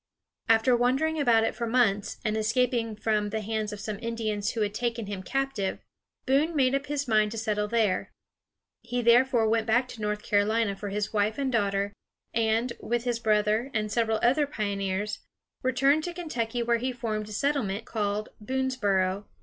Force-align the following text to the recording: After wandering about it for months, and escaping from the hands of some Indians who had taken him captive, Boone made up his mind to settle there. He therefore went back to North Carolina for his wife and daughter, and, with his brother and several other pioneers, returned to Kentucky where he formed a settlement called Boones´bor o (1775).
After 0.49 0.75
wandering 0.75 1.19
about 1.19 1.43
it 1.43 1.53
for 1.53 1.67
months, 1.67 2.17
and 2.25 2.35
escaping 2.35 2.95
from 2.95 3.29
the 3.29 3.39
hands 3.41 3.71
of 3.71 3.79
some 3.79 3.99
Indians 3.99 4.49
who 4.49 4.61
had 4.61 4.73
taken 4.73 5.05
him 5.05 5.21
captive, 5.21 5.77
Boone 6.25 6.55
made 6.55 6.73
up 6.73 6.87
his 6.87 7.07
mind 7.07 7.29
to 7.33 7.37
settle 7.37 7.67
there. 7.67 8.11
He 8.81 9.03
therefore 9.03 9.47
went 9.47 9.67
back 9.67 9.87
to 9.89 10.01
North 10.01 10.23
Carolina 10.23 10.75
for 10.75 10.89
his 10.89 11.13
wife 11.13 11.37
and 11.37 11.51
daughter, 11.51 11.93
and, 12.33 12.73
with 12.79 13.03
his 13.03 13.19
brother 13.19 13.69
and 13.75 13.91
several 13.91 14.17
other 14.23 14.47
pioneers, 14.47 15.19
returned 15.61 16.03
to 16.05 16.15
Kentucky 16.15 16.63
where 16.63 16.79
he 16.79 16.91
formed 16.91 17.29
a 17.29 17.31
settlement 17.31 17.85
called 17.85 18.29
Boones´bor 18.43 19.05
o 19.05 19.29
(1775). 19.29 19.29